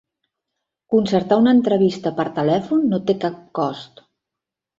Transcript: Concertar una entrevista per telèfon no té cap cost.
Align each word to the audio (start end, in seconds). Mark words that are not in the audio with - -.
Concertar 0.93 1.37
una 1.41 1.53
entrevista 1.57 2.13
per 2.21 2.25
telèfon 2.39 2.89
no 2.95 3.01
té 3.11 3.17
cap 3.27 3.37
cost. 3.61 4.03